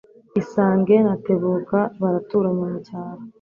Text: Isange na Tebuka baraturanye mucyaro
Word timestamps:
Isange 0.41 0.95
na 1.05 1.15
Tebuka 1.25 1.79
baraturanye 2.01 2.63
mucyaro 2.71 3.21